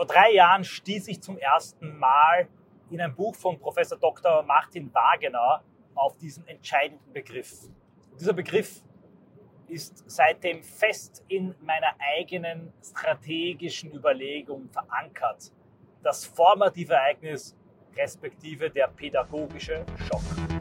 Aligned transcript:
Vor 0.00 0.06
drei 0.06 0.32
Jahren 0.32 0.64
stieß 0.64 1.08
ich 1.08 1.20
zum 1.20 1.36
ersten 1.36 1.98
Mal 1.98 2.48
in 2.88 3.02
ein 3.02 3.14
Buch 3.14 3.34
von 3.34 3.58
Professor 3.60 3.98
Dr. 3.98 4.42
Martin 4.44 4.90
Wagener 4.94 5.62
auf 5.94 6.16
diesen 6.16 6.48
entscheidenden 6.48 7.12
Begriff. 7.12 7.68
Dieser 8.18 8.32
Begriff 8.32 8.80
ist 9.68 10.02
seitdem 10.06 10.62
fest 10.62 11.22
in 11.28 11.54
meiner 11.60 11.94
eigenen 12.16 12.72
strategischen 12.82 13.92
Überlegung 13.92 14.70
verankert. 14.70 15.52
Das 16.02 16.24
formative 16.24 16.94
Ereignis 16.94 17.54
respektive 17.94 18.70
der 18.70 18.88
pädagogische 18.88 19.84
Schock. 20.08 20.59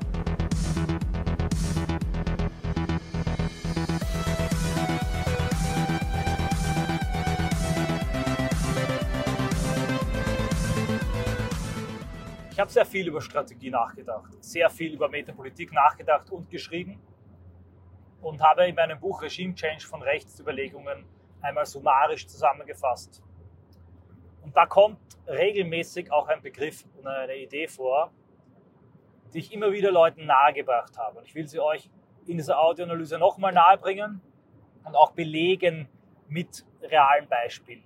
Ich 12.60 12.62
habe 12.62 12.72
sehr 12.74 12.86
viel 12.86 13.08
über 13.08 13.22
Strategie 13.22 13.70
nachgedacht, 13.70 14.44
sehr 14.44 14.70
viel 14.70 14.94
über 14.94 15.08
Metapolitik 15.08 15.72
nachgedacht 15.72 16.30
und 16.30 16.50
geschrieben 16.50 17.02
und 18.20 18.42
habe 18.42 18.68
in 18.68 18.76
meinem 18.76 19.00
Buch 19.00 19.22
Regime 19.22 19.56
Change 19.56 19.88
von 19.88 20.02
Rechtsüberlegungen 20.02 21.06
einmal 21.40 21.66
summarisch 21.66 22.28
zusammengefasst. 22.28 23.24
Und 24.42 24.58
da 24.58 24.66
kommt 24.66 25.00
regelmäßig 25.26 26.12
auch 26.12 26.28
ein 26.28 26.42
Begriff 26.42 26.84
und 26.98 27.08
eine 27.08 27.38
Idee 27.38 27.70
vor, 27.70 28.12
die 29.34 29.40
ich 29.40 29.54
immer 29.54 29.72
wieder 29.72 29.90
Leuten 29.94 30.26
nahegebracht 30.26 30.98
habe. 30.98 31.20
Und 31.20 31.28
ich 31.28 31.36
will 31.36 31.48
sie 31.48 31.62
euch 31.62 31.90
in 32.28 32.36
dieser 32.36 32.60
Audioanalyse 32.60 33.18
nochmal 33.18 33.54
nahebringen 33.54 34.20
und 34.84 34.96
auch 34.98 35.12
belegen 35.12 35.88
mit 36.28 36.66
realen 36.82 37.30
Beispielen. 37.30 37.86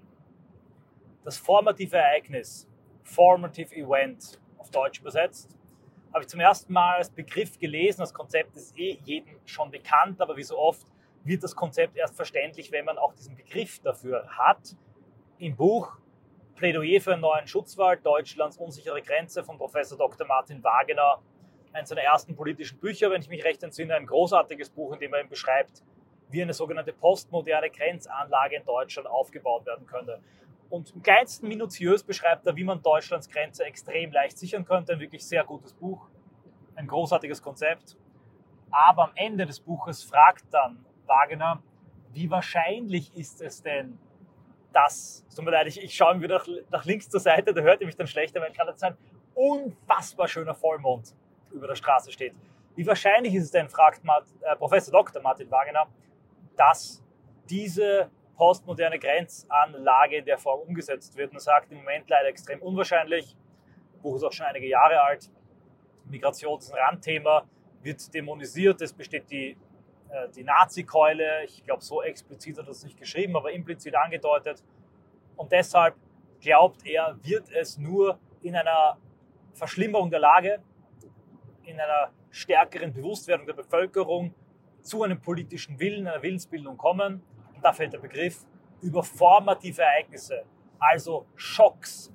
Das 1.23 1.37
formative 1.37 1.97
Ereignis, 1.97 2.67
formative 3.03 3.75
Event, 3.75 4.39
auf 4.63 4.71
Deutsch 4.71 4.99
übersetzt. 4.99 5.57
Habe 6.13 6.23
ich 6.23 6.29
zum 6.29 6.39
ersten 6.39 6.71
Mal 6.71 6.97
als 6.97 7.09
Begriff 7.09 7.59
gelesen. 7.59 8.01
Das 8.01 8.13
Konzept 8.13 8.55
ist 8.55 8.77
eh 8.77 8.97
jedem 9.03 9.35
schon 9.45 9.69
bekannt, 9.71 10.21
aber 10.21 10.37
wie 10.37 10.43
so 10.43 10.57
oft 10.57 10.87
wird 11.23 11.43
das 11.43 11.55
Konzept 11.55 11.97
erst 11.97 12.15
verständlich, 12.15 12.71
wenn 12.71 12.85
man 12.85 12.97
auch 12.97 13.13
diesen 13.13 13.35
Begriff 13.35 13.79
dafür 13.79 14.25
hat. 14.27 14.75
Im 15.37 15.55
Buch 15.55 15.97
Plädoyer 16.55 17.01
für 17.01 17.13
einen 17.13 17.21
neuen 17.21 17.47
Schutzwald, 17.47 18.05
Deutschlands 18.05 18.57
unsichere 18.57 19.01
Grenze 19.01 19.43
von 19.43 19.57
Professor 19.57 19.97
Dr. 19.97 20.25
Martin 20.27 20.63
Wagener, 20.63 21.21
eines 21.73 21.89
seiner 21.89 22.01
ersten 22.01 22.35
politischen 22.35 22.79
Bücher, 22.79 23.09
wenn 23.09 23.21
ich 23.21 23.29
mich 23.29 23.43
recht 23.43 23.63
entsinne, 23.63 23.95
ein 23.95 24.05
großartiges 24.05 24.69
Buch, 24.69 24.93
in 24.93 24.99
dem 24.99 25.13
er 25.13 25.21
eben 25.21 25.29
beschreibt, 25.29 25.83
wie 26.29 26.41
eine 26.41 26.53
sogenannte 26.53 26.93
postmoderne 26.93 27.69
Grenzanlage 27.69 28.57
in 28.57 28.65
Deutschland 28.65 29.07
aufgebaut 29.07 29.65
werden 29.65 29.87
könnte. 29.87 30.21
Und 30.69 30.93
im 30.95 31.03
kleinsten 31.03 31.47
minutiös 31.47 32.03
beschreibt 32.03 32.45
er, 32.47 32.55
wie 32.55 32.63
man 32.63 32.81
Deutschlands 32.81 33.29
Grenze 33.29 33.63
extrem 33.63 34.11
leicht 34.11 34.37
sichern 34.37 34.65
könnte. 34.65 34.93
Ein 34.93 34.99
wirklich 34.99 35.25
sehr 35.25 35.43
gutes 35.43 35.73
Buch, 35.73 36.07
ein 36.75 36.87
großartiges 36.87 37.41
Konzept. 37.41 37.97
Aber 38.71 39.03
am 39.03 39.11
Ende 39.15 39.45
des 39.45 39.59
Buches 39.59 40.03
fragt 40.03 40.45
dann 40.51 40.83
Wagner, 41.05 41.61
wie 42.13 42.29
wahrscheinlich 42.29 43.15
ist 43.15 43.41
es 43.41 43.61
denn, 43.61 43.99
dass, 44.71 45.25
es 45.27 45.35
tut 45.35 45.45
mir 45.45 45.51
leid, 45.51 45.67
ich, 45.67 45.81
ich 45.81 45.93
schaue 45.93 46.19
wieder 46.21 46.39
nach, 46.39 46.47
nach, 46.71 46.85
links 46.85 47.09
zur 47.09 47.19
Seite, 47.19 47.53
da 47.53 47.61
hört 47.61 47.81
ihr 47.81 47.87
mich 47.87 47.95
dann 47.95 48.07
schlechter, 48.07 48.41
weil 48.41 48.51
gerade 48.51 48.73
ein 48.81 48.97
unfassbar 49.35 50.27
schöner 50.27 50.55
Vollmond 50.55 51.13
über 51.51 51.67
der 51.67 51.75
Straße 51.75 52.11
steht. 52.11 52.33
Wie 52.75 52.85
wahrscheinlich 52.85 53.35
ist 53.35 53.45
es 53.45 53.51
denn, 53.51 53.69
fragt 53.69 54.03
Mart, 54.03 54.25
äh, 54.41 54.55
Professor 54.55 54.91
Dr. 54.91 55.21
Martin 55.21 55.49
Wagner, 55.51 55.87
dass 56.55 57.03
diese 57.49 58.09
postmoderne 58.35 58.99
Grenzanlage 58.99 60.17
in 60.17 60.25
der 60.25 60.37
Form 60.37 60.61
umgesetzt 60.61 61.15
wird. 61.15 61.31
Man 61.31 61.39
sagt 61.39 61.71
im 61.71 61.79
Moment 61.79 62.09
leider 62.09 62.29
extrem 62.29 62.61
unwahrscheinlich. 62.61 63.35
Das 63.91 64.01
Buch 64.01 64.15
ist 64.15 64.23
auch 64.23 64.31
schon 64.31 64.45
einige 64.45 64.67
Jahre 64.67 65.01
alt. 65.01 65.29
Migration 66.05 66.59
ist 66.59 66.73
ein 66.73 66.79
Randthema, 66.79 67.45
wird 67.81 68.13
dämonisiert. 68.13 68.81
Es 68.81 68.93
besteht 68.93 69.29
die, 69.29 69.57
äh, 70.09 70.29
die 70.35 70.43
Nazi-Keule. 70.43 71.45
Ich 71.45 71.63
glaube, 71.63 71.83
so 71.83 72.01
explizit 72.01 72.57
hat 72.57 72.65
er 72.65 72.71
es 72.71 72.83
nicht 72.83 72.97
geschrieben, 72.97 73.35
aber 73.35 73.51
implizit 73.51 73.95
angedeutet. 73.95 74.63
Und 75.35 75.51
deshalb 75.51 75.95
glaubt 76.41 76.85
er, 76.85 77.17
wird 77.23 77.49
es 77.51 77.77
nur 77.77 78.19
in 78.41 78.55
einer 78.55 78.97
Verschlimmerung 79.53 80.09
der 80.09 80.19
Lage, 80.19 80.61
in 81.63 81.79
einer 81.79 82.11
stärkeren 82.31 82.91
Bewusstwerdung 82.93 83.45
der 83.45 83.53
Bevölkerung 83.53 84.33
zu 84.81 85.03
einem 85.03 85.21
politischen 85.21 85.79
Willen, 85.79 86.07
einer 86.07 86.21
Willensbildung 86.21 86.77
kommen 86.77 87.23
da 87.63 87.73
fällt 87.73 87.93
der 87.93 87.99
Begriff, 87.99 88.45
über 88.81 89.03
formative 89.03 89.81
Ereignisse, 89.81 90.43
also 90.79 91.25
Schocks, 91.35 92.13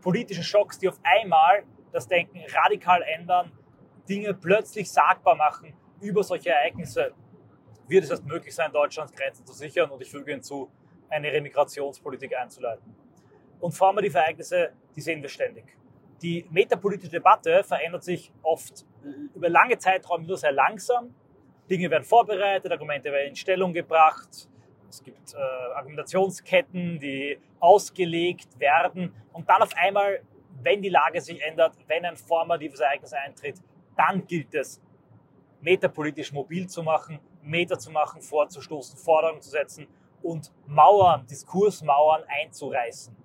politische 0.00 0.42
Schocks, 0.42 0.78
die 0.78 0.88
auf 0.88 1.00
einmal 1.02 1.64
das 1.92 2.06
Denken 2.06 2.40
radikal 2.64 3.02
ändern, 3.02 3.52
Dinge 4.08 4.34
plötzlich 4.34 4.90
sagbar 4.90 5.36
machen 5.36 5.74
über 6.00 6.22
solche 6.22 6.50
Ereignisse, 6.50 7.12
wird 7.86 8.04
es 8.04 8.10
erst 8.10 8.26
möglich 8.26 8.54
sein, 8.54 8.72
Deutschlands 8.72 9.12
Grenzen 9.12 9.46
zu 9.46 9.52
sichern 9.52 9.90
und 9.90 10.02
ich 10.02 10.10
füge 10.10 10.32
hinzu, 10.32 10.70
eine 11.08 11.30
Remigrationspolitik 11.32 12.36
einzuleiten. 12.36 12.94
Und 13.60 13.72
formative 13.72 14.18
Ereignisse, 14.18 14.72
die 14.96 15.00
sehen 15.00 15.22
wir 15.22 15.28
ständig. 15.28 15.76
Die 16.20 16.46
metapolitische 16.50 17.10
Debatte 17.10 17.62
verändert 17.64 18.04
sich 18.04 18.32
oft 18.42 18.84
über 19.34 19.48
lange 19.48 19.78
Zeiträume 19.78 20.26
nur 20.26 20.36
sehr 20.36 20.52
langsam. 20.52 21.14
Dinge 21.68 21.90
werden 21.90 22.04
vorbereitet, 22.04 22.70
Argumente 22.72 23.10
werden 23.12 23.30
in 23.30 23.36
Stellung 23.36 23.72
gebracht, 23.72 24.48
es 24.92 25.02
gibt 25.02 25.34
äh, 25.34 25.38
Argumentationsketten, 25.74 27.00
die 27.00 27.38
ausgelegt 27.60 28.58
werden 28.58 29.14
und 29.32 29.48
dann 29.48 29.62
auf 29.62 29.74
einmal, 29.74 30.22
wenn 30.62 30.82
die 30.82 30.90
Lage 30.90 31.20
sich 31.20 31.40
ändert, 31.42 31.74
wenn 31.86 32.04
ein 32.04 32.16
formatives 32.16 32.80
Ereignis 32.80 33.12
eintritt, 33.12 33.60
dann 33.96 34.26
gilt 34.26 34.54
es, 34.54 34.80
metapolitisch 35.60 36.32
mobil 36.32 36.66
zu 36.68 36.82
machen, 36.82 37.20
Meter 37.42 37.78
zu 37.78 37.90
machen, 37.90 38.20
vorzustoßen, 38.20 38.98
Forderungen 38.98 39.40
zu 39.40 39.50
setzen 39.50 39.86
und 40.22 40.52
Mauern, 40.66 41.26
Diskursmauern 41.26 42.24
einzureißen. 42.42 43.16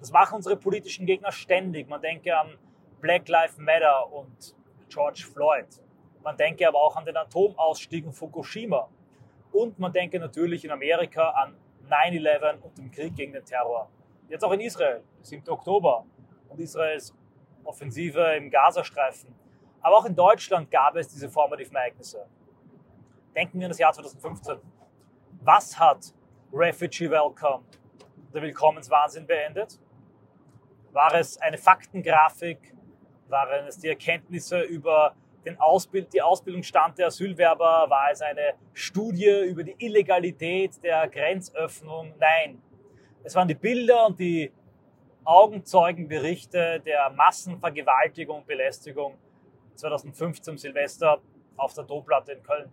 Das 0.00 0.10
machen 0.10 0.36
unsere 0.36 0.56
politischen 0.56 1.06
Gegner 1.06 1.30
ständig. 1.30 1.88
Man 1.88 2.00
denke 2.00 2.36
an 2.36 2.56
Black 3.00 3.28
Lives 3.28 3.58
Matter 3.58 4.12
und 4.12 4.56
George 4.88 5.24
Floyd. 5.32 5.66
Man 6.22 6.36
denke 6.36 6.66
aber 6.66 6.80
auch 6.80 6.96
an 6.96 7.04
den 7.04 7.16
Atomausstieg 7.16 8.04
in 8.04 8.12
Fukushima. 8.12 8.88
Und 9.52 9.78
man 9.78 9.92
denke 9.92 10.18
natürlich 10.18 10.64
in 10.64 10.70
Amerika 10.70 11.30
an 11.30 11.54
9-11 11.88 12.60
und 12.62 12.78
den 12.78 12.90
Krieg 12.90 13.14
gegen 13.14 13.32
den 13.32 13.44
Terror. 13.44 13.88
Jetzt 14.28 14.44
auch 14.44 14.52
in 14.52 14.60
Israel, 14.60 15.02
7. 15.22 15.48
Oktober 15.48 16.06
und 16.48 16.58
Israels 16.58 17.14
Offensive 17.64 18.34
im 18.36 18.50
Gazastreifen. 18.50 19.34
Aber 19.82 19.98
auch 19.98 20.04
in 20.04 20.14
Deutschland 20.14 20.70
gab 20.70 20.96
es 20.96 21.08
diese 21.08 21.28
formativen 21.28 21.76
Ereignisse. 21.76 22.26
Denken 23.34 23.58
wir 23.58 23.66
an 23.66 23.70
das 23.70 23.78
Jahr 23.78 23.92
2015. 23.92 24.58
Was 25.42 25.78
hat 25.78 26.14
Refugee 26.52 27.10
Welcome, 27.10 27.64
der 28.32 28.42
Willkommenswahnsinn 28.42 29.26
beendet? 29.26 29.78
War 30.92 31.14
es 31.14 31.38
eine 31.38 31.58
Faktengrafik? 31.58 32.74
Waren 33.28 33.66
es 33.66 33.78
die 33.78 33.88
Erkenntnisse 33.88 34.60
über 34.62 35.14
den 35.44 35.58
Ausbild, 35.58 36.12
die 36.12 36.22
Ausbildungsstand 36.22 36.98
der 36.98 37.08
Asylwerber? 37.08 37.86
War 37.88 38.10
es 38.10 38.22
eine 38.22 38.54
Studie 38.72 39.44
über 39.46 39.64
die 39.64 39.74
Illegalität 39.78 40.82
der 40.82 41.08
Grenzöffnung? 41.08 42.14
Nein. 42.18 42.62
Es 43.24 43.34
waren 43.34 43.48
die 43.48 43.54
Bilder 43.54 44.06
und 44.06 44.18
die 44.18 44.52
Augenzeugenberichte 45.24 46.80
der 46.80 47.10
Massenvergewaltigung 47.10 48.38
und 48.38 48.46
Belästigung 48.46 49.16
2015 49.76 50.58
Silvester 50.58 51.20
auf 51.56 51.74
der 51.74 51.84
Doplatte 51.84 52.32
in 52.32 52.42
Köln. 52.42 52.72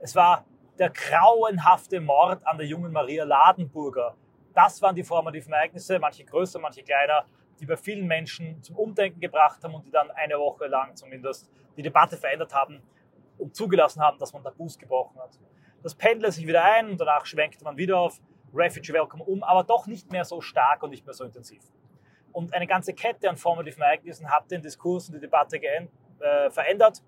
Es 0.00 0.14
war 0.14 0.44
der 0.78 0.90
grauenhafte 0.90 2.00
Mord 2.00 2.46
an 2.46 2.58
der 2.58 2.66
jungen 2.66 2.92
Maria 2.92 3.24
Ladenburger. 3.24 4.14
Das 4.52 4.80
waren 4.82 4.94
die 4.94 5.04
formativen 5.04 5.52
Ereignisse, 5.52 5.98
manche 5.98 6.24
größer, 6.24 6.58
manche 6.58 6.82
kleiner, 6.82 7.24
die 7.60 7.66
bei 7.66 7.76
vielen 7.76 8.06
Menschen 8.06 8.62
zum 8.62 8.76
Umdenken 8.76 9.20
gebracht 9.20 9.62
haben 9.64 9.74
und 9.74 9.86
die 9.86 9.90
dann 9.90 10.10
eine 10.10 10.38
Woche 10.38 10.66
lang 10.66 10.94
zumindest 10.96 11.50
die 11.76 11.82
Debatte 11.82 12.16
verändert 12.16 12.54
haben 12.54 12.82
und 13.38 13.54
zugelassen 13.54 14.00
haben, 14.02 14.18
dass 14.18 14.32
man 14.32 14.42
Tabus 14.42 14.78
gebrochen 14.78 15.18
hat. 15.18 15.38
Das 15.82 15.94
pendelt 15.94 16.32
sich 16.32 16.46
wieder 16.46 16.64
ein 16.64 16.90
und 16.90 17.00
danach 17.00 17.26
schwenkt 17.26 17.62
man 17.62 17.76
wieder 17.76 17.98
auf 17.98 18.20
Refugee 18.54 18.92
Welcome 18.92 19.24
um, 19.24 19.42
aber 19.42 19.64
doch 19.64 19.86
nicht 19.86 20.10
mehr 20.10 20.24
so 20.24 20.40
stark 20.40 20.82
und 20.82 20.90
nicht 20.90 21.04
mehr 21.04 21.14
so 21.14 21.24
intensiv. 21.24 21.62
Und 22.32 22.52
eine 22.52 22.66
ganze 22.66 22.92
Kette 22.92 23.30
an 23.30 23.36
formativen 23.36 23.82
Ereignissen 23.82 24.30
hat 24.30 24.50
den 24.50 24.62
Diskurs 24.62 25.08
und 25.08 25.14
die 25.14 25.20
Debatte 25.20 25.58
äh, 25.58 26.50
verändert. 26.50 27.02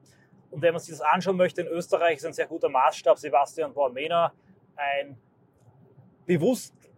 Und 0.51 0.63
wenn 0.63 0.73
man 0.73 0.81
sich 0.81 0.97
das 0.97 1.01
anschauen 1.01 1.37
möchte, 1.37 1.61
in 1.63 1.67
Österreich 1.67 2.17
ist 2.17 2.25
ein 2.25 2.33
sehr 2.33 2.47
guter 2.47 2.69
Maßstab 2.69 3.19
Sebastian 3.19 3.75
Bormena, 3.75 4.33
ein 4.77 5.19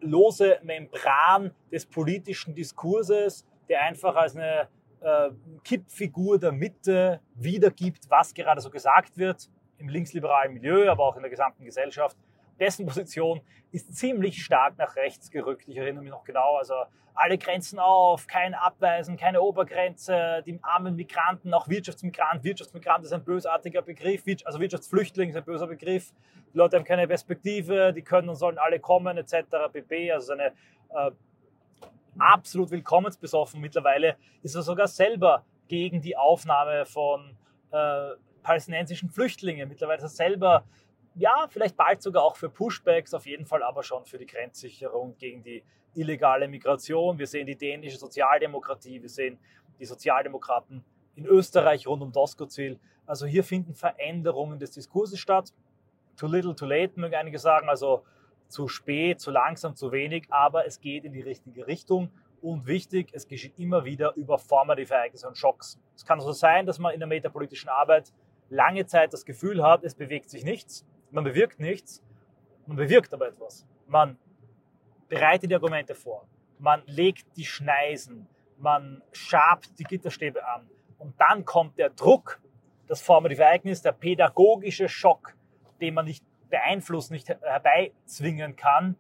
bewusstlose 0.00 0.58
Membran 0.62 1.52
des 1.70 1.87
politischen 1.87 2.55
Diskurses, 2.55 3.47
der 3.69 3.82
einfach 3.82 4.17
als 4.17 4.37
eine 4.37 4.69
äh, 5.00 5.31
Kippfigur 5.64 6.38
der 6.38 6.52
Mitte 6.52 7.20
wiedergibt, 7.35 8.08
was 8.08 8.35
gerade 8.35 8.61
so 8.61 8.70
gesagt 8.70 9.17
wird 9.17 9.49
im 9.79 9.88
linksliberalen 9.88 10.52
Milieu, 10.52 10.91
aber 10.91 11.05
auch 11.05 11.17
in 11.17 11.23
der 11.23 11.31
gesamten 11.31 11.64
Gesellschaft. 11.64 12.17
Dessen 12.61 12.87
Position 12.87 13.41
ist 13.73 13.97
ziemlich 13.97 14.45
stark 14.45 14.79
nach 14.79 14.97
rechts 14.97 15.31
gerückt. 15.31 15.67
Ich 15.67 15.77
erinnere 15.77 16.03
mich 16.03 16.11
noch 16.11 16.25
genau. 16.25 16.57
Also 16.57 16.75
alle 17.15 17.39
Grenzen 17.39 17.79
auf, 17.79 18.27
kein 18.27 18.55
Abweisen, 18.55 19.17
keine 19.17 19.43
Obergrenze, 19.43 20.43
die 20.47 20.59
armen 20.62 20.97
Migranten, 20.97 21.53
auch 21.53 21.69
Wirtschaftsmigrant. 21.69 22.45
Wirtschaftsmigrant 22.45 23.05
ist 23.05 23.12
ein 23.12 23.25
bösartiger 23.25 23.83
Begriff, 23.83 24.23
also 24.45 24.61
Wirtschaftsflüchtling 24.61 25.31
ist 25.31 25.37
ein 25.37 25.45
böser 25.45 25.67
Begriff. 25.67 26.12
Die 26.53 26.59
Leute 26.59 26.77
haben 26.77 26.85
keine 26.85 27.07
Perspektive, 27.07 27.93
die 27.93 28.03
können 28.03 28.29
und 28.29 28.37
sollen 28.37 28.59
alle 28.59 28.81
kommen, 28.81 29.17
etc. 29.17 29.35
pp. 29.73 30.12
Also 30.12 30.33
eine 30.33 30.53
äh, 30.95 31.11
absolut 32.19 32.71
willkommensbesoffen. 32.71 33.61
Mittlerweile 33.61 34.17
ist 34.43 34.55
er 34.55 34.62
sogar 34.62 34.89
selber 34.89 35.45
gegen 35.69 36.01
die 36.01 36.17
Aufnahme 36.17 36.87
von 36.87 37.37
äh, 37.71 38.11
palästinensischen 38.43 39.11
Flüchtlingen. 39.11 39.69
Mittlerweile 39.69 39.99
ist 39.99 40.05
er 40.05 40.09
selber 40.09 40.65
ja, 41.15 41.47
vielleicht 41.49 41.77
bald 41.77 42.03
sogar 42.03 42.23
auch 42.23 42.37
für 42.37 42.49
Pushbacks, 42.49 43.15
auf 43.15 43.27
jeden 43.27 43.47
Fall 43.47 43.62
aber 43.62 43.83
schon 43.83 44.05
für 44.07 44.19
die 44.19 44.27
Grenzsicherung 44.27 45.17
gegen 45.19 45.43
die 45.43 45.62
illegale 45.95 46.49
Migration. 46.49 47.19
Wir 47.19 47.27
sehen 47.27 47.47
die 47.47 47.57
dänische 47.57 47.99
Sozialdemokratie, 47.99 49.03
wir 49.03 49.09
sehen 49.09 49.39
die 49.79 49.85
Sozialdemokraten 49.85 50.85
in 51.17 51.27
Österreich 51.27 51.87
rund 51.87 52.03
um 52.03 52.12
Doskozil. 52.12 52.79
Also 53.07 53.27
hier 53.27 53.43
finden 53.43 53.75
Veränderungen 53.75 54.59
des 54.59 54.71
Diskurses 54.71 55.19
statt. 55.19 55.53
Too 56.17 56.29
little, 56.29 56.55
too 56.55 56.67
late, 56.67 56.99
mögen 57.01 57.15
einige 57.15 57.39
sagen, 57.39 57.69
also 57.69 58.05
zu 58.49 58.69
spät, 58.69 59.21
zu 59.21 59.31
langsam, 59.31 59.75
zu 59.75 59.93
wenig, 59.93 60.27
aber 60.31 60.67
es 60.67 60.81
geht 60.81 61.05
in 61.05 61.12
die 61.12 61.23
richtige 61.23 61.67
Richtung. 61.67 62.11
Und 62.43 62.67
wichtig, 62.67 63.11
es 63.12 63.27
geschieht 63.29 63.59
immer 63.59 63.85
wieder 63.85 64.15
über 64.17 64.39
formative 64.39 64.95
Ereignisse 64.95 65.29
und 65.29 65.37
Schocks. 65.37 65.79
Es 65.95 66.05
kann 66.05 66.21
so 66.21 66.29
also 66.29 66.39
sein, 66.39 66.67
dass 66.67 66.79
man 66.79 66.95
in 66.95 67.01
der 67.01 67.09
metapolitischen 67.09 67.69
Arbeit 67.69 68.12
lange 68.49 68.87
Zeit 68.87 69.12
das 69.12 69.25
Gefühl 69.25 69.62
hat, 69.62 69.85
es 69.85 69.95
bewegt 69.95 70.31
sich 70.31 70.45
nichts, 70.45 70.87
man 71.11 71.25
bewirkt 71.25 71.61
nichts, 71.61 72.03
man 72.67 72.77
bewirkt 72.77 73.12
aber 73.12 73.29
etwas. 73.29 73.67
Man 73.87 74.19
bereitet 75.09 75.51
die 75.51 75.55
Argumente 75.55 75.95
vor, 75.95 76.27
man 76.59 76.83
legt 76.87 77.37
die 77.37 77.45
Schneisen, 77.45 78.29
man 78.59 79.03
schabt 79.12 79.79
die 79.79 79.85
Gitterstäbe 79.85 80.47
an 80.47 80.69
und 80.99 81.19
dann 81.19 81.45
kommt 81.45 81.79
der 81.79 81.91
Druck, 81.91 82.41
das 82.87 83.01
formative 83.01 83.43
Ereignis, 83.43 83.83
der 83.83 83.93
pädagogische 83.93 84.89
Schock, 84.89 85.35
den 85.81 85.95
man 85.95 86.05
nicht 86.05 86.25
beeinflussen, 86.49 87.15
nicht 87.15 87.29
herbeizwingen 87.29 88.57
kann, 88.57 88.97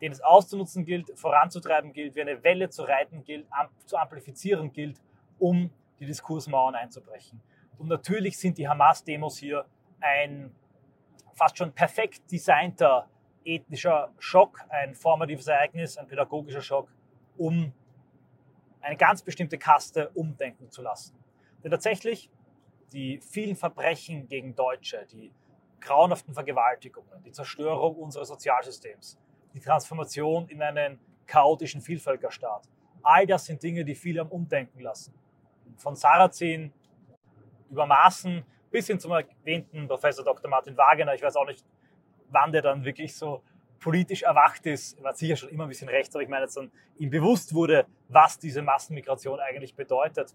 den 0.00 0.12
es 0.12 0.20
auszunutzen 0.20 0.84
gilt, 0.84 1.12
voranzutreiben 1.18 1.92
gilt, 1.92 2.16
wie 2.16 2.22
eine 2.22 2.42
Welle 2.42 2.70
zu 2.70 2.82
reiten 2.82 3.22
gilt, 3.24 3.46
zu 3.86 3.96
amplifizieren 3.96 4.72
gilt, 4.72 5.00
um 5.38 5.70
die 6.00 6.06
Diskursmauern 6.06 6.74
einzubrechen. 6.74 7.40
Und 7.78 7.88
natürlich 7.88 8.38
sind 8.38 8.58
die 8.58 8.68
Hamas-Demos 8.68 9.38
hier 9.38 9.64
ein 10.00 10.54
fast 11.34 11.58
schon 11.58 11.72
perfekt 11.72 12.30
designter 12.30 13.08
ethnischer 13.44 14.12
Schock, 14.18 14.64
ein 14.70 14.94
formatives 14.94 15.46
Ereignis, 15.46 15.98
ein 15.98 16.06
pädagogischer 16.06 16.62
Schock, 16.62 16.88
um 17.36 17.72
eine 18.80 18.96
ganz 18.96 19.22
bestimmte 19.22 19.58
Kaste 19.58 20.10
umdenken 20.10 20.70
zu 20.70 20.82
lassen. 20.82 21.16
Denn 21.62 21.70
tatsächlich, 21.70 22.30
die 22.92 23.20
vielen 23.20 23.56
Verbrechen 23.56 24.28
gegen 24.28 24.54
Deutsche, 24.54 25.06
die 25.10 25.32
grauenhaften 25.80 26.34
Vergewaltigungen, 26.34 27.22
die 27.24 27.32
Zerstörung 27.32 27.96
unseres 27.96 28.28
Sozialsystems, 28.28 29.18
die 29.52 29.60
Transformation 29.60 30.48
in 30.48 30.62
einen 30.62 30.98
chaotischen 31.26 31.80
Vielvölkerstaat, 31.80 32.68
all 33.02 33.26
das 33.26 33.46
sind 33.46 33.62
Dinge, 33.62 33.84
die 33.84 33.94
viele 33.94 34.22
am 34.22 34.28
Umdenken 34.28 34.80
lassen. 34.80 35.14
Von 35.76 35.96
Sarrazin 35.96 36.72
über 37.70 37.86
Maßen 37.86 38.44
bis 38.74 38.88
hin 38.88 38.98
zum 38.98 39.12
erwähnten 39.12 39.86
Professor 39.86 40.24
Dr. 40.24 40.50
Martin 40.50 40.76
Wagener. 40.76 41.14
Ich 41.14 41.22
weiß 41.22 41.36
auch 41.36 41.46
nicht, 41.46 41.64
wann 42.30 42.50
der 42.50 42.60
dann 42.60 42.84
wirklich 42.84 43.14
so 43.14 43.40
politisch 43.78 44.24
erwacht 44.24 44.66
ist. 44.66 44.98
Er 44.98 45.04
war 45.04 45.14
sicher 45.14 45.36
schon 45.36 45.50
immer 45.50 45.62
ein 45.62 45.68
bisschen 45.68 45.88
rechts, 45.88 46.12
aber 46.16 46.24
ich 46.24 46.28
meine, 46.28 46.46
dass 46.46 46.54
dann 46.54 46.72
ihm 46.98 47.08
bewusst 47.08 47.54
wurde, 47.54 47.86
was 48.08 48.36
diese 48.36 48.62
Massenmigration 48.62 49.38
eigentlich 49.38 49.76
bedeutet. 49.76 50.34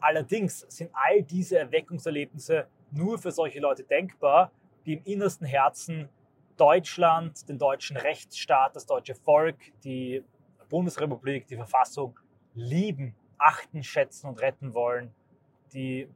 Allerdings 0.00 0.60
sind 0.70 0.90
all 0.94 1.22
diese 1.22 1.58
Erweckungserlebnisse 1.58 2.66
nur 2.92 3.18
für 3.18 3.30
solche 3.30 3.60
Leute 3.60 3.84
denkbar, 3.84 4.50
die 4.86 4.94
im 4.94 5.02
innersten 5.04 5.46
Herzen 5.46 6.08
Deutschland, 6.56 7.46
den 7.46 7.58
deutschen 7.58 7.98
Rechtsstaat, 7.98 8.74
das 8.74 8.86
deutsche 8.86 9.14
Volk, 9.14 9.58
die 9.84 10.24
Bundesrepublik, 10.70 11.46
die 11.46 11.56
Verfassung 11.56 12.18
lieben, 12.54 13.14
achten, 13.36 13.82
schätzen 13.82 14.28
und 14.28 14.40
retten 14.40 14.72
wollen, 14.72 15.14
die 15.74 16.08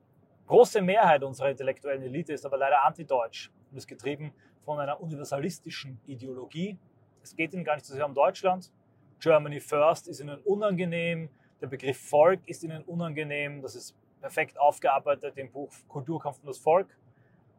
große 0.49 0.83
Mehrheit 0.83 1.23
unserer 1.23 1.51
intellektuellen 1.51 2.03
Elite 2.03 2.33
ist 2.33 2.45
aber 2.45 2.57
leider 2.57 2.85
antideutsch 2.85 3.51
und 3.71 3.77
ist 3.77 3.87
getrieben 3.87 4.33
von 4.65 4.81
einer 4.81 5.01
universalistischen 5.01 6.01
Ideologie. 6.07 6.77
Es 7.23 7.37
geht 7.37 7.53
ihnen 7.55 7.65
gar 7.65 7.75
nicht 7.75 7.87
so 7.87 7.95
sehr 7.95 8.07
um 8.07 8.15
Deutschland. 8.15 8.73
Germany 9.21 9.61
First 9.61 10.09
ist 10.09 10.21
ihnen 10.21 10.39
unangenehm. 10.41 11.29
Der 11.61 11.67
Begriff 11.67 12.01
Volk 12.01 12.41
ist 12.47 12.65
ihnen 12.65 12.83
unangenehm. 12.85 13.63
Das 13.63 13.75
ist 13.75 13.95
perfekt 14.21 14.59
aufgearbeitet 14.59 15.37
im 15.37 15.51
Buch 15.51 15.71
Kulturkampf 15.89 16.41
und 16.41 16.47
das 16.47 16.59
Volk. 16.59 16.97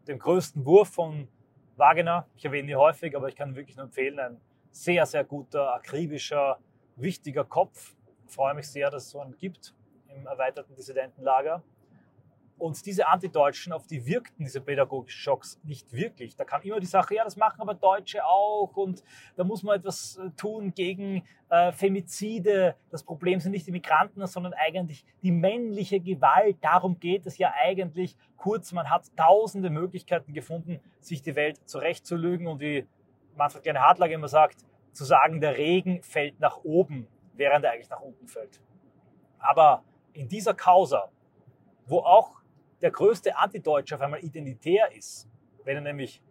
Dem 0.07 0.17
größten 0.17 0.65
Wurf 0.65 0.89
von 0.89 1.27
Wagner. 1.77 2.27
Ich 2.35 2.45
erwähne 2.45 2.71
ihn 2.71 2.77
häufig, 2.77 3.15
aber 3.15 3.27
ich 3.27 3.35
kann 3.35 3.55
wirklich 3.55 3.77
nur 3.77 3.85
empfehlen. 3.85 4.19
Ein 4.19 4.41
sehr, 4.71 5.05
sehr 5.05 5.23
guter, 5.23 5.75
akribischer, 5.75 6.57
wichtiger 6.95 7.43
Kopf. 7.43 7.95
Ich 8.27 8.33
freue 8.33 8.55
mich 8.55 8.67
sehr, 8.67 8.89
dass 8.89 9.03
es 9.03 9.09
so 9.11 9.19
einen 9.19 9.37
gibt 9.37 9.75
im 10.07 10.25
erweiterten 10.25 10.75
Dissidentenlager. 10.75 11.61
Und 12.59 12.85
diese 12.85 13.07
Antideutschen, 13.07 13.71
auf 13.71 13.87
die 13.87 14.05
wirkten 14.05 14.43
diese 14.43 14.59
pädagogischen 14.59 15.17
Schocks 15.17 15.59
nicht 15.63 15.93
wirklich. 15.93 16.35
Da 16.35 16.43
kam 16.43 16.61
immer 16.61 16.81
die 16.81 16.85
Sache, 16.85 17.15
ja, 17.15 17.23
das 17.23 17.37
machen 17.37 17.61
aber 17.61 17.73
Deutsche 17.73 18.25
auch 18.25 18.75
und 18.75 19.01
da 19.37 19.45
muss 19.45 19.63
man 19.63 19.77
etwas 19.77 20.17
äh, 20.17 20.29
tun 20.31 20.73
gegen 20.73 21.23
äh, 21.49 21.71
Femizide. 21.71 22.75
Das 22.91 23.03
Problem 23.03 23.39
sind 23.39 23.53
nicht 23.53 23.65
die 23.65 23.71
Migranten, 23.71 24.25
sondern 24.27 24.53
eigentlich 24.53 25.05
die 25.23 25.31
männliche 25.31 26.01
Gewalt. 26.01 26.57
Darum 26.61 26.99
geht 26.99 27.25
es 27.25 27.37
ja 27.37 27.53
eigentlich. 27.57 28.17
Kurz, 28.35 28.73
man 28.73 28.89
hat 28.89 29.05
tausende 29.15 29.69
Möglichkeiten 29.69 30.33
gefunden, 30.33 30.81
sich 30.99 31.21
die 31.21 31.35
Welt 31.35 31.57
zurechtzulügen 31.65 32.47
und 32.47 32.59
wie 32.59 32.85
Manfred 33.35 33.63
Kleine 33.63 33.81
Hartlager 33.81 34.15
immer 34.15 34.27
sagt, 34.27 34.65
zu 34.91 35.05
sagen, 35.05 35.39
der 35.39 35.57
Regen 35.57 36.03
fällt 36.03 36.39
nach 36.41 36.57
oben, 36.63 37.07
während 37.35 37.63
er 37.63 37.71
eigentlich 37.71 37.89
nach 37.89 38.01
unten 38.01 38.27
fällt. 38.27 38.61
Aber 39.39 39.83
in 40.11 40.27
dieser 40.27 40.53
Causa, 40.53 41.09
wo 41.85 41.99
auch 41.99 42.38
der 42.81 42.91
größte 42.91 43.35
Antideutsche 43.37 43.95
auf 43.95 44.01
einmal 44.01 44.23
identitär 44.23 44.91
ist, 44.95 45.27
wenn 45.63 45.75
er 45.75 45.81
nämlich 45.81 46.21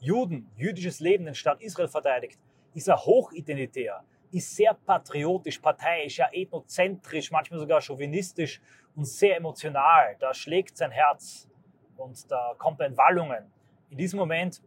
Juden, 0.00 0.50
jüdisches 0.56 1.00
Leben, 1.00 1.26
den 1.26 1.34
Staat 1.34 1.60
Israel 1.60 1.88
verteidigt, 1.88 2.40
ist 2.74 2.88
er 2.88 2.96
hochidentitär, 3.04 4.02
ist 4.30 4.56
sehr 4.56 4.74
patriotisch, 4.74 5.58
parteiisch, 5.58 6.18
ja 6.18 6.28
ethnozentrisch, 6.32 7.30
manchmal 7.30 7.60
sogar 7.60 7.80
chauvinistisch 7.80 8.60
und 8.94 9.04
sehr 9.04 9.36
emotional. 9.36 10.16
Da 10.18 10.32
schlägt 10.32 10.76
sein 10.76 10.90
Herz 10.90 11.48
und 11.96 12.30
da 12.30 12.54
kommt 12.56 12.80
er 12.80 12.86
in 12.86 12.96
Wallungen. 12.96 13.52
In 13.90 13.98
diesem 13.98 14.18
Moment 14.18 14.62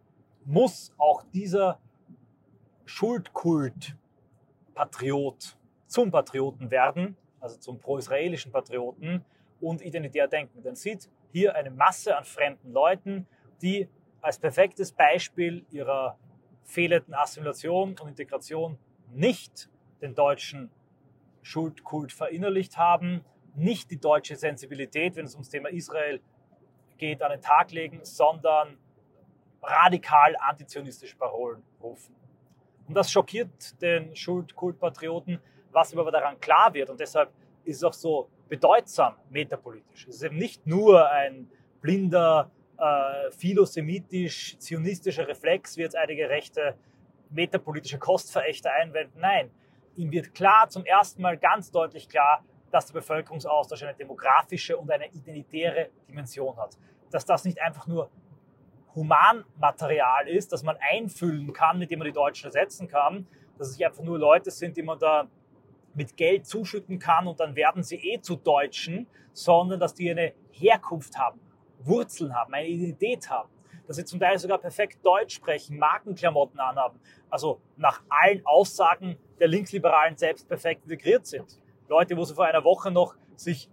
muss 0.46 0.94
auch 0.98 1.24
dieser 1.34 1.80
Schuldkult 2.86 3.96
Patriot 4.74 5.58
zum 5.88 6.12
Patrioten 6.12 6.70
werden, 6.70 7.16
also 7.40 7.58
zum 7.58 7.80
pro-israelischen 7.80 8.52
Patrioten 8.52 9.24
und 9.62 9.82
identitär 9.82 10.28
denken. 10.28 10.62
Denn 10.62 10.76
sieht 10.76 11.10
hier 11.34 11.56
eine 11.56 11.72
Masse 11.72 12.16
an 12.16 12.24
fremden 12.24 12.72
Leuten, 12.72 13.28
die 13.62 13.90
als 14.22 14.38
perfektes 14.38 14.92
Beispiel 14.92 15.66
ihrer 15.72 16.18
fehlenden 16.64 17.16
Assimilation 17.16 17.96
und 18.00 18.08
Integration 18.08 18.78
nicht 19.12 19.70
den 20.02 20.14
deutschen 20.16 20.70
Schuldkult 21.42 22.14
verinnerlicht 22.14 22.78
haben, 22.78 23.26
nicht 23.56 23.92
die 23.92 24.00
deutsche 24.00 24.36
Sensibilität, 24.36 25.16
wenn 25.16 25.26
es 25.26 25.34
ums 25.34 25.50
Thema 25.50 25.70
Israel 25.70 26.22
geht, 26.98 27.22
an 27.22 27.32
den 27.32 27.42
Tag 27.42 27.72
legen, 27.72 28.00
sondern 28.04 28.78
radikal 29.62 30.36
antizionistische 30.40 31.18
Parolen 31.18 31.64
rufen. 31.82 32.16
Und 32.88 32.94
das 32.94 33.12
schockiert 33.12 33.82
den 33.82 34.16
Schuldkultpatrioten, 34.16 35.40
was 35.72 35.94
ihm 35.94 36.00
aber 36.00 36.12
daran 36.12 36.40
klar 36.40 36.74
wird. 36.74 36.90
Und 36.90 37.00
deshalb 37.00 37.32
ist 37.66 37.78
es 37.78 37.84
auch 37.84 37.94
so 37.94 38.30
bedeutsam 38.54 39.16
metapolitisch. 39.32 40.06
Es 40.08 40.18
ist 40.18 40.22
eben 40.22 40.38
nicht 40.38 40.68
nur 40.68 41.10
ein 41.10 41.50
blinder, 41.82 42.52
äh, 42.78 43.32
philosemitisch-zionistischer 43.32 45.28
Reflex, 45.28 45.76
wie 45.76 45.82
jetzt 45.82 45.96
einige 45.96 46.30
rechte 46.30 46.78
metapolitische 47.32 47.98
Kostverächter 47.98 48.72
einwenden. 48.72 49.20
Nein, 49.20 49.50
ihm 49.96 50.12
wird 50.12 50.36
klar, 50.36 50.70
zum 50.70 50.86
ersten 50.86 51.24
Mal 51.24 51.36
ganz 51.40 51.72
deutlich 51.72 52.08
klar, 52.08 52.46
dass 52.70 52.86
der 52.86 52.94
Bevölkerungsaustausch 52.94 53.82
eine 53.82 53.96
demografische 53.96 54.78
und 54.78 54.92
eine 54.92 55.08
identitäre 55.08 55.90
Dimension 56.08 56.56
hat. 56.58 56.78
Dass 57.10 57.26
das 57.26 57.46
nicht 57.46 57.60
einfach 57.60 57.88
nur 57.88 58.12
Humanmaterial 58.94 60.28
ist, 60.28 60.54
das 60.54 60.62
man 60.62 60.78
einfüllen 60.92 61.54
kann, 61.54 61.80
mit 61.80 61.90
dem 61.90 61.98
man 61.98 62.06
die 62.06 62.14
Deutschen 62.14 62.46
ersetzen 62.46 62.88
kann, 62.88 63.26
dass 63.58 63.70
es 63.70 63.80
nicht 63.80 63.88
einfach 63.88 64.04
nur 64.04 64.20
Leute 64.20 64.52
sind, 64.52 64.78
die 64.78 64.84
man 64.84 65.00
da 65.00 65.28
mit 65.96 66.18
Geld 66.18 66.48
zuschütten 66.48 67.00
kann 67.00 67.28
und 67.28 67.40
dann 67.40 67.56
werden 67.56 67.84
sie 67.84 67.96
eh 67.96 68.22
zu 68.22 68.36
Deutschen, 68.36 69.08
sondern 69.34 69.80
dass 69.80 69.94
die 69.94 70.10
eine 70.10 70.34
Herkunft 70.52 71.18
haben, 71.18 71.40
Wurzeln 71.80 72.36
haben, 72.36 72.54
eine 72.54 72.68
Identität 72.68 73.30
haben. 73.30 73.50
dass 73.86 73.98
sie 73.98 74.06
zum 74.06 74.20
Teil 74.20 74.38
sogar 74.40 74.60
perfekt 74.60 75.06
Deutsch 75.06 75.36
sprechen, 75.36 75.78
Markenklamotten 75.78 76.60
anhaben, 76.60 77.00
also 77.30 77.60
nach 77.76 78.02
allen 78.08 78.46
Aussagen 78.46 79.18
der 79.40 79.50
Linksliberalen 79.50 80.16
selbst 80.16 80.48
perfekt 80.48 80.84
integriert 80.84 81.26
sind. 81.26 81.60
Leute, 81.90 82.16
wo 82.16 82.24
sie 82.24 82.34
vor 82.34 82.46
einer 82.46 82.64
Woche 82.64 82.92
noch 82.92 83.16
sich 83.36 83.70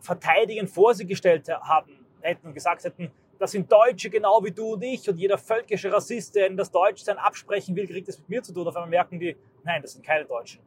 verteidigend 0.00 0.68
vor 0.68 0.94
sie 0.94 1.06
gestellt 1.06 1.48
haben, 1.48 2.04
hätten 2.20 2.48
und 2.48 2.54
gesagt 2.54 2.84
hätten, 2.84 3.10
das 3.38 3.50
sind 3.52 3.70
Deutsche 3.70 4.08
genau 4.08 4.42
wie 4.44 4.50
du 4.50 4.74
und 4.74 4.82
ich 4.82 5.08
und 5.08 5.16
jeder 5.16 5.36
völkische 5.36 5.92
Rassist, 5.92 6.34
der 6.34 6.46
ihnen 6.46 6.56
das 6.56 6.70
Deutschsein 6.70 7.18
absprechen 7.18 7.76
will, 7.76 7.86
kriegt 7.86 8.08
das 8.08 8.18
mit 8.18 8.28
mir 8.28 8.42
zu 8.42 8.52
tun. 8.52 8.66
Auf 8.66 8.76
einmal 8.76 8.88
merken 8.88 9.18
die, 9.18 9.36
nein, 9.62 9.82
das 9.82 9.92
sind 9.92 10.04
keine 10.04 10.24
Deutschen. 10.24 10.62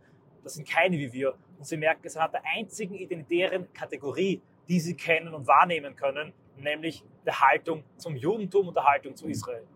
Das 0.49 0.55
sind 0.55 0.67
keine 0.67 0.97
wie 0.97 1.13
wir. 1.13 1.35
Und 1.59 1.67
sie 1.67 1.77
merken 1.77 2.01
es 2.05 2.17
anhand 2.17 2.33
der 2.33 2.41
einzigen 2.43 2.95
identitären 2.95 3.71
Kategorie, 3.71 4.41
die 4.67 4.79
sie 4.79 4.97
kennen 4.97 5.35
und 5.35 5.45
wahrnehmen 5.45 5.95
können, 5.95 6.33
nämlich 6.57 7.03
der 7.23 7.39
Haltung 7.39 7.83
zum 7.97 8.15
Judentum 8.15 8.69
und 8.69 8.75
der 8.75 8.83
Haltung 8.83 9.15
zu 9.15 9.27
Israel. 9.27 9.67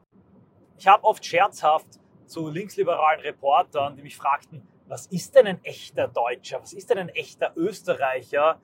Ich 0.80 0.88
habe 0.88 1.04
oft 1.04 1.24
scherzhaft 1.24 1.86
zu 2.26 2.50
linksliberalen 2.50 3.22
Reportern, 3.22 3.96
die 3.96 4.02
mich 4.02 4.18
fragten, 4.18 4.68
was 4.88 5.06
ist 5.06 5.36
denn 5.36 5.46
ein 5.46 5.64
echter 5.64 6.08
Deutscher, 6.08 6.60
was 6.60 6.74
ist 6.74 6.90
denn 6.90 6.98
ein 6.98 7.10
echter 7.10 7.54
Österreicher, 7.56 8.60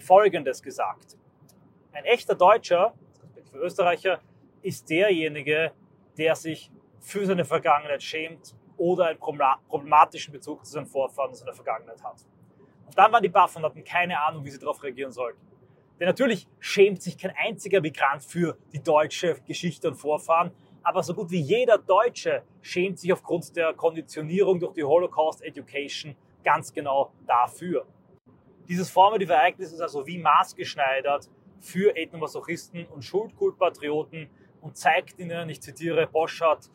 Folgendes 0.00 0.60
gesagt. 0.60 1.16
Ein 1.92 2.06
echter 2.06 2.34
Deutscher, 2.34 2.92
für 3.52 3.58
Österreicher, 3.58 4.20
ist 4.62 4.90
derjenige, 4.90 5.70
der 6.18 6.34
sich 6.34 6.72
für 6.98 7.24
seine 7.24 7.44
Vergangenheit 7.44 8.02
schämt 8.02 8.56
oder 8.80 9.08
einen 9.08 9.18
problematischen 9.18 10.32
Bezug 10.32 10.64
zu 10.64 10.72
seinen 10.72 10.86
Vorfahren 10.86 11.28
und 11.30 11.36
seiner 11.36 11.52
Vergangenheit 11.52 12.02
hat. 12.02 12.24
Und 12.86 12.96
dann 12.96 13.12
waren 13.12 13.22
die 13.22 13.28
Buffen 13.28 13.58
und 13.58 13.64
hatten 13.64 13.84
keine 13.84 14.18
Ahnung, 14.18 14.42
wie 14.42 14.50
sie 14.50 14.58
darauf 14.58 14.82
reagieren 14.82 15.12
sollten. 15.12 15.38
Denn 16.00 16.08
natürlich 16.08 16.48
schämt 16.60 17.02
sich 17.02 17.18
kein 17.18 17.34
einziger 17.36 17.82
Migrant 17.82 18.24
für 18.24 18.56
die 18.72 18.82
deutsche 18.82 19.36
Geschichte 19.46 19.88
und 19.88 19.96
Vorfahren, 19.96 20.50
aber 20.82 21.02
so 21.02 21.12
gut 21.12 21.30
wie 21.30 21.42
jeder 21.42 21.76
Deutsche 21.76 22.42
schämt 22.62 22.98
sich 22.98 23.12
aufgrund 23.12 23.54
der 23.54 23.74
Konditionierung 23.74 24.58
durch 24.58 24.72
die 24.72 24.82
Holocaust 24.82 25.42
Education 25.42 26.16
ganz 26.42 26.72
genau 26.72 27.12
dafür. 27.26 27.84
Dieses 28.66 28.88
formative 28.88 29.34
Ereignis 29.34 29.72
ist 29.72 29.80
also 29.82 30.06
wie 30.06 30.16
maßgeschneidert 30.16 31.28
für 31.60 31.94
Ethnomasochisten 31.94 32.86
und 32.86 33.04
Schuldkultpatrioten 33.04 34.30
und 34.62 34.78
zeigt 34.78 35.18
ihnen, 35.18 35.50
ich 35.50 35.60
zitiere 35.60 36.06
Boschart, 36.06 36.70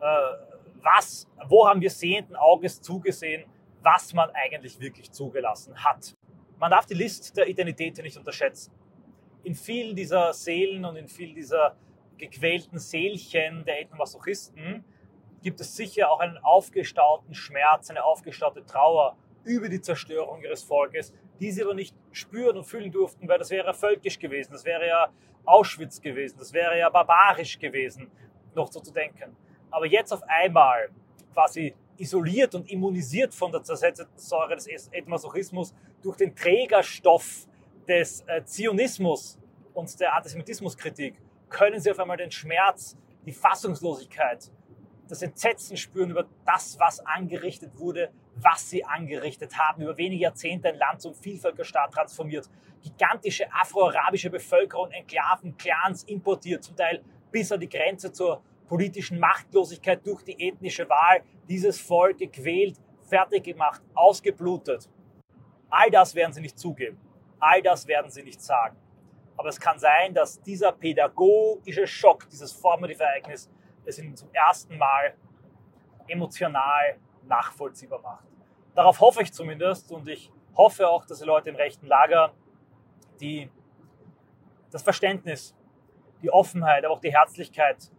äh, 0.00 0.47
was, 0.82 1.28
wo 1.48 1.66
haben 1.68 1.80
wir 1.80 1.90
sehenden 1.90 2.36
Auges 2.36 2.80
zugesehen, 2.80 3.44
was 3.82 4.12
man 4.12 4.30
eigentlich 4.30 4.80
wirklich 4.80 5.10
zugelassen 5.12 5.84
hat. 5.84 6.16
Man 6.58 6.70
darf 6.70 6.86
die 6.86 6.94
List 6.94 7.36
der 7.36 7.48
Identitäten 7.48 8.02
nicht 8.02 8.16
unterschätzen. 8.16 8.72
In 9.44 9.54
vielen 9.54 9.94
dieser 9.94 10.32
Seelen 10.32 10.84
und 10.84 10.96
in 10.96 11.08
vielen 11.08 11.34
dieser 11.34 11.76
gequälten 12.18 12.78
Seelchen 12.78 13.64
der 13.64 13.80
Ethnomasochisten 13.80 14.84
gibt 15.42 15.60
es 15.60 15.76
sicher 15.76 16.10
auch 16.10 16.20
einen 16.20 16.36
aufgestauten 16.38 17.34
Schmerz, 17.34 17.90
eine 17.90 18.04
aufgestaute 18.04 18.64
Trauer 18.66 19.16
über 19.44 19.68
die 19.68 19.80
Zerstörung 19.80 20.42
ihres 20.42 20.64
Volkes, 20.64 21.14
die 21.40 21.52
sie 21.52 21.62
aber 21.62 21.74
nicht 21.74 21.94
spüren 22.10 22.56
und 22.56 22.64
fühlen 22.64 22.90
durften, 22.90 23.28
weil 23.28 23.38
das 23.38 23.50
wäre 23.50 23.72
völkisch 23.72 24.18
gewesen, 24.18 24.52
das 24.52 24.64
wäre 24.64 24.86
ja 24.86 25.08
Auschwitz 25.44 26.00
gewesen, 26.00 26.36
das 26.38 26.52
wäre 26.52 26.78
ja 26.78 26.90
barbarisch 26.90 27.58
gewesen, 27.58 28.10
noch 28.54 28.70
so 28.70 28.80
zu 28.80 28.92
denken. 28.92 29.36
Aber 29.70 29.86
jetzt 29.86 30.12
auf 30.12 30.22
einmal 30.26 30.90
quasi 31.32 31.74
isoliert 31.98 32.54
und 32.54 32.70
immunisiert 32.70 33.34
von 33.34 33.52
der 33.52 33.62
zersetzten 33.62 34.06
Säure 34.16 34.54
des 34.54 34.66
Ethnosochismus 34.92 35.74
durch 36.02 36.16
den 36.16 36.34
Trägerstoff 36.34 37.46
des 37.86 38.22
äh, 38.26 38.44
Zionismus 38.44 39.38
und 39.74 39.98
der 40.00 40.14
Antisemitismuskritik, 40.14 41.14
können 41.48 41.80
sie 41.80 41.90
auf 41.90 41.98
einmal 41.98 42.16
den 42.16 42.30
Schmerz, 42.30 42.96
die 43.24 43.32
Fassungslosigkeit, 43.32 44.50
das 45.08 45.22
Entsetzen 45.22 45.76
spüren 45.76 46.10
über 46.10 46.26
das, 46.44 46.78
was 46.78 47.00
angerichtet 47.00 47.78
wurde, 47.78 48.10
was 48.36 48.68
sie 48.68 48.84
angerichtet 48.84 49.56
haben, 49.56 49.82
über 49.82 49.96
wenige 49.96 50.22
Jahrzehnte 50.22 50.68
ein 50.68 50.76
Land 50.76 51.00
zum 51.00 51.14
Vielvölkerstaat 51.14 51.92
transformiert, 51.92 52.48
gigantische 52.82 53.50
afro-arabische 53.52 54.30
Bevölkerung, 54.30 54.90
Enklaven, 54.90 55.56
Clans 55.56 56.04
importiert, 56.04 56.62
zum 56.62 56.76
Teil 56.76 57.02
bis 57.30 57.50
an 57.50 57.60
die 57.60 57.68
Grenze 57.68 58.12
zur 58.12 58.42
politischen 58.68 59.18
Machtlosigkeit 59.18 60.06
durch 60.06 60.22
die 60.22 60.48
ethnische 60.48 60.88
Wahl, 60.88 61.22
dieses 61.48 61.80
Volk 61.80 62.18
gequält, 62.18 62.76
fertig 63.02 63.44
gemacht, 63.44 63.82
ausgeblutet. 63.94 64.88
All 65.70 65.90
das 65.90 66.14
werden 66.14 66.32
sie 66.32 66.40
nicht 66.40 66.58
zugeben. 66.58 66.98
All 67.40 67.62
das 67.62 67.86
werden 67.86 68.10
sie 68.10 68.22
nicht 68.22 68.40
sagen. 68.40 68.76
Aber 69.36 69.48
es 69.48 69.58
kann 69.58 69.78
sein, 69.78 70.14
dass 70.14 70.40
dieser 70.42 70.72
pädagogische 70.72 71.86
Schock, 71.86 72.28
dieses 72.28 72.52
formative 72.52 73.02
Ereignis, 73.02 73.50
es 73.84 73.98
ihnen 73.98 74.16
zum 74.16 74.28
ersten 74.32 74.76
Mal 74.76 75.14
emotional 76.06 76.98
nachvollziehbar 77.24 78.00
macht. 78.00 78.24
Darauf 78.74 79.00
hoffe 79.00 79.22
ich 79.22 79.32
zumindest 79.32 79.90
und 79.92 80.08
ich 80.08 80.30
hoffe 80.56 80.88
auch, 80.88 81.04
dass 81.04 81.18
die 81.18 81.24
Leute 81.24 81.50
im 81.50 81.56
rechten 81.56 81.86
Lager 81.86 82.32
die, 83.20 83.50
das 84.70 84.82
Verständnis, 84.82 85.54
die 86.22 86.30
Offenheit, 86.30 86.84
aber 86.84 86.94
auch 86.94 87.00
die 87.00 87.12
Herzlichkeit, 87.12 87.90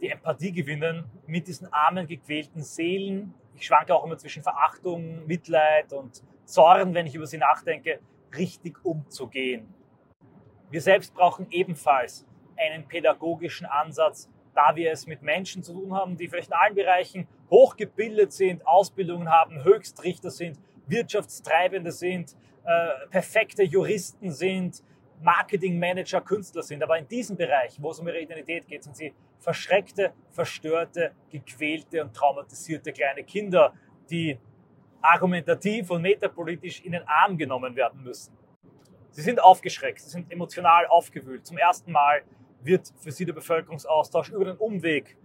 die 0.00 0.08
Empathie 0.08 0.52
gewinnen 0.52 1.04
mit 1.26 1.46
diesen 1.46 1.72
armen, 1.72 2.06
gequälten 2.06 2.62
Seelen. 2.62 3.34
Ich 3.54 3.66
schwanke 3.66 3.94
auch 3.94 4.04
immer 4.04 4.16
zwischen 4.16 4.42
Verachtung, 4.42 5.26
Mitleid 5.26 5.92
und 5.92 6.22
Zorn, 6.44 6.94
wenn 6.94 7.06
ich 7.06 7.14
über 7.14 7.26
sie 7.26 7.38
nachdenke, 7.38 8.00
richtig 8.36 8.84
umzugehen. 8.84 9.72
Wir 10.70 10.80
selbst 10.80 11.14
brauchen 11.14 11.46
ebenfalls 11.50 12.26
einen 12.56 12.86
pädagogischen 12.86 13.66
Ansatz, 13.66 14.30
da 14.54 14.74
wir 14.74 14.90
es 14.90 15.06
mit 15.06 15.22
Menschen 15.22 15.62
zu 15.62 15.72
tun 15.72 15.94
haben, 15.94 16.16
die 16.16 16.28
vielleicht 16.28 16.48
in 16.48 16.54
allen 16.54 16.74
Bereichen 16.74 17.28
hochgebildet 17.50 18.32
sind, 18.32 18.66
Ausbildungen 18.66 19.28
haben, 19.30 19.64
Höchstrichter 19.64 20.30
sind, 20.30 20.58
Wirtschaftstreibende 20.86 21.92
sind, 21.92 22.36
äh, 22.64 23.08
perfekte 23.10 23.62
Juristen 23.62 24.30
sind, 24.30 24.82
Marketingmanager, 25.22 26.20
Künstler 26.20 26.62
sind. 26.62 26.82
Aber 26.82 26.98
in 26.98 27.06
diesem 27.06 27.36
Bereich, 27.36 27.76
wo 27.80 27.90
es 27.90 28.00
um 28.00 28.08
ihre 28.08 28.20
Identität 28.20 28.66
geht, 28.66 28.84
sind 28.84 28.96
sie 28.96 29.12
verschreckte, 29.38 30.12
verstörte, 30.30 31.12
gequälte 31.30 32.02
und 32.02 32.14
traumatisierte 32.14 32.92
kleine 32.92 33.24
Kinder, 33.24 33.74
die 34.10 34.38
argumentativ 35.02 35.90
und 35.90 36.02
metapolitisch 36.02 36.80
in 36.82 36.92
den 36.92 37.02
Arm 37.06 37.36
genommen 37.38 37.74
werden 37.76 38.02
müssen. 38.02 38.36
Sie 39.10 39.22
sind 39.22 39.42
aufgeschreckt, 39.42 40.00
sie 40.00 40.10
sind 40.10 40.30
emotional 40.30 40.86
aufgewühlt. 40.86 41.46
Zum 41.46 41.58
ersten 41.58 41.90
Mal 41.90 42.22
wird 42.62 42.92
für 42.98 43.10
sie 43.10 43.24
der 43.24 43.32
Bevölkerungsaustausch 43.32 44.30
über 44.30 44.44
den 44.44 44.56
Umweg 44.56 45.16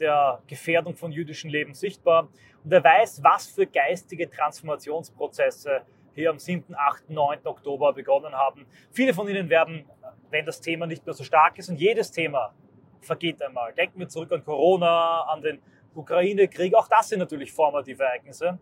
der 0.00 0.42
Gefährdung 0.46 0.94
von 0.96 1.12
jüdischem 1.12 1.50
Leben 1.50 1.74
sichtbar. 1.74 2.28
Und 2.62 2.70
wer 2.70 2.82
weiß, 2.82 3.22
was 3.22 3.46
für 3.46 3.66
geistige 3.66 4.28
Transformationsprozesse 4.30 5.82
hier 6.14 6.30
am 6.30 6.38
7., 6.38 6.74
8., 6.76 7.10
9. 7.10 7.40
Oktober 7.44 7.92
begonnen 7.92 8.32
haben. 8.32 8.66
Viele 8.92 9.14
von 9.14 9.28
ihnen 9.28 9.48
werden, 9.48 9.84
wenn 10.30 10.44
das 10.44 10.60
Thema 10.60 10.86
nicht 10.86 11.04
mehr 11.04 11.14
so 11.14 11.24
stark 11.24 11.58
ist, 11.58 11.68
und 11.68 11.80
jedes 11.80 12.10
Thema 12.10 12.54
vergeht 13.00 13.42
einmal. 13.42 13.72
Denken 13.74 13.98
wir 13.98 14.08
zurück 14.08 14.32
an 14.32 14.44
Corona, 14.44 15.22
an 15.22 15.42
den 15.42 15.60
Ukraine-Krieg. 15.94 16.74
Auch 16.74 16.88
das 16.88 17.08
sind 17.08 17.18
natürlich 17.18 17.52
formative 17.52 18.02
Ereignisse. 18.02 18.58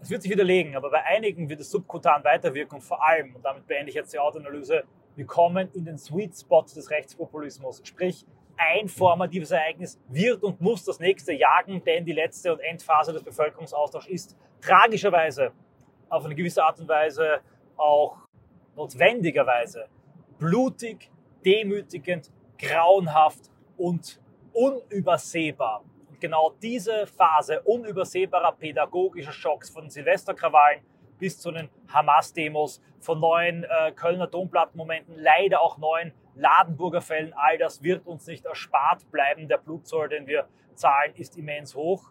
Es 0.00 0.10
wird 0.10 0.22
sich 0.22 0.30
widerlegen, 0.30 0.76
aber 0.76 0.90
bei 0.90 1.02
einigen 1.04 1.48
wird 1.48 1.60
es 1.60 1.70
subkutan 1.70 2.22
weiterwirken 2.22 2.76
und 2.76 2.82
vor 2.82 3.04
allem, 3.04 3.34
und 3.34 3.44
damit 3.44 3.66
beende 3.66 3.88
ich 3.90 3.96
jetzt 3.96 4.12
die 4.12 4.18
Autoanalyse, 4.18 4.84
wir 5.16 5.26
kommen 5.26 5.68
in 5.74 5.84
den 5.84 5.98
Sweet 5.98 6.36
Spot 6.36 6.62
des 6.62 6.88
Rechtspopulismus. 6.90 7.80
Sprich, 7.82 8.24
ein 8.56 8.88
formatives 8.88 9.50
Ereignis 9.50 10.00
wird 10.08 10.42
und 10.44 10.60
muss 10.60 10.84
das 10.84 11.00
nächste 11.00 11.32
jagen, 11.32 11.82
denn 11.84 12.04
die 12.04 12.12
letzte 12.12 12.52
und 12.52 12.60
Endphase 12.60 13.12
des 13.12 13.24
Bevölkerungsaustauschs 13.24 14.06
ist 14.06 14.36
tragischerweise 14.60 15.52
auf 16.08 16.24
eine 16.24 16.34
gewisse 16.34 16.64
Art 16.64 16.78
und 16.80 16.88
Weise 16.88 17.40
auch 17.76 18.16
notwendigerweise 18.76 19.86
blutig, 20.38 21.10
demütigend, 21.44 22.30
grauenhaft 22.58 23.50
und 23.76 24.20
unübersehbar. 24.52 25.84
Und 26.08 26.20
genau 26.20 26.54
diese 26.62 27.06
Phase 27.06 27.60
unübersehbarer 27.62 28.52
pädagogischer 28.52 29.32
Schocks 29.32 29.70
von 29.70 29.88
Silvesterkrawallen 29.90 30.80
bis 31.18 31.38
zu 31.38 31.50
den 31.50 31.68
Hamas-Demos, 31.88 32.80
von 33.00 33.20
neuen 33.20 33.64
äh, 33.64 33.92
Kölner 33.92 34.26
Domblatt-Momenten, 34.26 35.16
leider 35.16 35.60
auch 35.60 35.78
neuen 35.78 36.12
Ladenburger 36.34 37.00
Fällen, 37.00 37.32
all 37.34 37.58
das 37.58 37.82
wird 37.82 38.06
uns 38.06 38.26
nicht 38.26 38.44
erspart 38.44 39.10
bleiben. 39.10 39.48
Der 39.48 39.58
Blutzoll, 39.58 40.08
den 40.08 40.26
wir 40.26 40.46
zahlen, 40.74 41.12
ist 41.16 41.36
immens 41.36 41.74
hoch. 41.74 42.10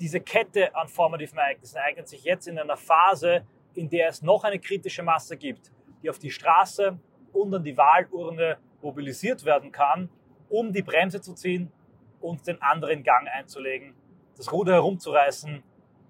Diese 0.00 0.20
Kette 0.20 0.74
an 0.74 0.88
formativen 0.88 1.38
Ereignissen 1.38 1.78
eignet 1.78 2.08
sich 2.08 2.24
jetzt 2.24 2.48
in 2.48 2.58
einer 2.58 2.76
Phase, 2.76 3.46
in 3.74 3.88
der 3.88 4.08
es 4.08 4.22
noch 4.22 4.44
eine 4.44 4.58
kritische 4.58 5.02
Masse 5.02 5.36
gibt, 5.36 5.70
die 6.02 6.10
auf 6.10 6.18
die 6.18 6.30
Straße 6.30 6.98
und 7.32 7.54
an 7.54 7.64
die 7.64 7.76
Wahlurne 7.76 8.58
mobilisiert 8.80 9.44
werden 9.44 9.70
kann, 9.70 10.08
um 10.48 10.72
die 10.72 10.82
Bremse 10.82 11.20
zu 11.20 11.34
ziehen 11.34 11.72
und 12.20 12.46
den 12.46 12.60
anderen 12.60 13.02
Gang 13.02 13.28
einzulegen, 13.28 13.94
das 14.36 14.52
Ruder 14.52 14.74
herumzureißen, 14.74 15.62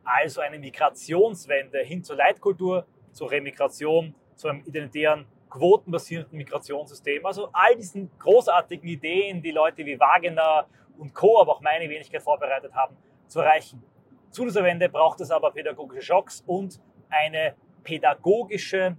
also 0.04 0.40
eine 0.40 0.58
Migrationswende 0.58 1.80
hin 1.80 2.02
zur 2.02 2.16
Leitkultur, 2.16 2.86
zur 3.12 3.30
Remigration, 3.30 4.14
zu 4.34 4.48
einem 4.48 4.60
identitären 4.64 5.26
quotenbasierten 5.50 6.36
Migrationssystem, 6.36 7.24
also 7.26 7.50
all 7.52 7.76
diesen 7.76 8.10
großartigen 8.18 8.88
Ideen, 8.88 9.42
die 9.42 9.50
Leute 9.50 9.84
wie 9.84 10.00
Wagner 10.00 10.66
und 10.98 11.14
Co., 11.14 11.40
aber 11.40 11.52
auch 11.52 11.60
meine 11.60 11.88
Wenigkeit 11.88 12.22
vorbereitet 12.22 12.72
haben, 12.74 12.96
zu 13.32 13.40
erreichen. 13.40 13.82
Zu 14.30 14.44
dieser 14.44 14.62
Wende 14.62 14.88
braucht 14.88 15.20
es 15.20 15.30
aber 15.30 15.50
pädagogische 15.50 16.02
Schocks 16.02 16.42
und 16.46 16.80
eine 17.08 17.54
pädagogische, 17.82 18.96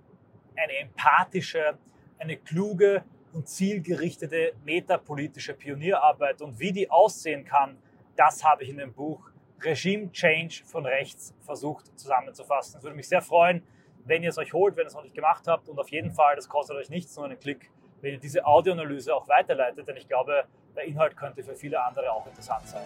eine 0.55 0.77
empathische, 0.79 1.77
eine 2.19 2.37
kluge 2.37 3.03
und 3.33 3.47
zielgerichtete 3.47 4.53
metapolitische 4.63 5.53
Pionierarbeit. 5.53 6.41
Und 6.41 6.59
wie 6.59 6.71
die 6.71 6.89
aussehen 6.89 7.45
kann, 7.45 7.77
das 8.15 8.43
habe 8.43 8.63
ich 8.63 8.69
in 8.69 8.77
dem 8.77 8.93
Buch 8.93 9.31
Regime 9.61 10.11
Change 10.11 10.63
von 10.65 10.85
rechts 10.85 11.33
versucht 11.39 11.97
zusammenzufassen. 11.97 12.77
Es 12.77 12.83
würde 12.83 12.95
mich 12.95 13.07
sehr 13.07 13.21
freuen, 13.21 13.63
wenn 14.05 14.21
ihr 14.21 14.29
es 14.29 14.37
euch 14.37 14.53
holt, 14.53 14.75
wenn 14.75 14.83
ihr 14.83 14.87
es 14.87 14.93
noch 14.93 15.03
nicht 15.03 15.15
gemacht 15.15 15.47
habt. 15.47 15.69
Und 15.69 15.79
auf 15.79 15.89
jeden 15.89 16.11
Fall, 16.11 16.35
das 16.35 16.49
kostet 16.49 16.75
euch 16.75 16.89
nichts, 16.89 17.15
nur 17.15 17.25
einen 17.25 17.39
Klick, 17.39 17.71
wenn 18.01 18.13
ihr 18.13 18.19
diese 18.19 18.45
Audioanalyse 18.45 19.15
auch 19.15 19.27
weiterleitet. 19.27 19.87
Denn 19.87 19.97
ich 19.97 20.07
glaube, 20.07 20.43
der 20.75 20.83
Inhalt 20.83 21.15
könnte 21.15 21.43
für 21.43 21.55
viele 21.55 21.83
andere 21.83 22.11
auch 22.11 22.27
interessant 22.27 22.67
sein. 22.67 22.85